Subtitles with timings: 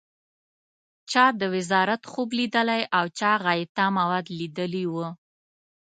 [1.11, 4.95] چا د وزارت خوب لیدلی او چا غایطه مواد لیدلي و.